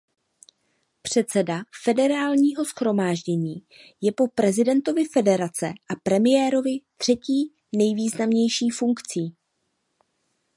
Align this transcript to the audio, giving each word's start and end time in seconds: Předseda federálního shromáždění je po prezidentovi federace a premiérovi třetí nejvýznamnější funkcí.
Předseda 1.01 1.63
federálního 1.85 2.63
shromáždění 2.65 3.55
je 4.01 4.11
po 4.11 4.27
prezidentovi 4.27 5.05
federace 5.13 5.67
a 5.67 5.95
premiérovi 6.03 6.71
třetí 6.97 7.53
nejvýznamnější 7.75 8.69
funkcí. 8.69 9.35